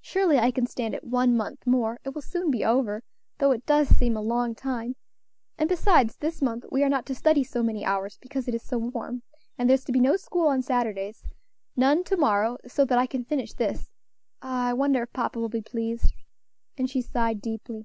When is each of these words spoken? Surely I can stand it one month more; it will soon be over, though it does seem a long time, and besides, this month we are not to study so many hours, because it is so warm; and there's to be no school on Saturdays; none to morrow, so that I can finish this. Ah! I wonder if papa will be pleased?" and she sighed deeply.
Surely 0.00 0.38
I 0.38 0.52
can 0.52 0.66
stand 0.66 0.94
it 0.94 1.04
one 1.04 1.36
month 1.36 1.66
more; 1.66 2.00
it 2.02 2.14
will 2.14 2.22
soon 2.22 2.50
be 2.50 2.64
over, 2.64 3.02
though 3.36 3.50
it 3.50 3.66
does 3.66 3.90
seem 3.90 4.16
a 4.16 4.22
long 4.22 4.54
time, 4.54 4.96
and 5.58 5.68
besides, 5.68 6.16
this 6.16 6.40
month 6.40 6.64
we 6.72 6.82
are 6.82 6.88
not 6.88 7.04
to 7.04 7.14
study 7.14 7.44
so 7.44 7.62
many 7.62 7.84
hours, 7.84 8.16
because 8.22 8.48
it 8.48 8.54
is 8.54 8.62
so 8.62 8.78
warm; 8.78 9.22
and 9.58 9.68
there's 9.68 9.84
to 9.84 9.92
be 9.92 10.00
no 10.00 10.16
school 10.16 10.46
on 10.48 10.62
Saturdays; 10.62 11.26
none 11.76 12.04
to 12.04 12.16
morrow, 12.16 12.56
so 12.66 12.86
that 12.86 12.96
I 12.98 13.06
can 13.06 13.22
finish 13.26 13.52
this. 13.52 13.90
Ah! 14.40 14.70
I 14.70 14.72
wonder 14.72 15.02
if 15.02 15.12
papa 15.12 15.38
will 15.38 15.50
be 15.50 15.60
pleased?" 15.60 16.14
and 16.78 16.88
she 16.88 17.02
sighed 17.02 17.42
deeply. 17.42 17.84